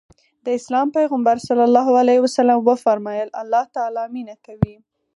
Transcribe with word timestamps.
د 0.45 0.47
اسلام 0.59 0.87
پيغمبر 0.97 1.35
ص 1.45 1.47
وفرمايل 2.67 3.29
الله 3.41 3.63
تعالی 3.75 4.03
مينه 4.15 4.35
کوي. 4.45 4.75